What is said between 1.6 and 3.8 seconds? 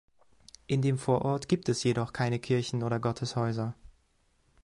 es jedoch keine Kirchen oder Gotteshäuser.